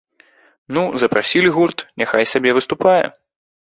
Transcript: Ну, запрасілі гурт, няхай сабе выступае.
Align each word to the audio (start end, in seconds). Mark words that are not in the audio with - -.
Ну, 0.77 0.83
запрасілі 1.03 1.53
гурт, 1.57 1.85
няхай 2.03 2.23
сабе 2.33 2.49
выступае. 2.59 3.01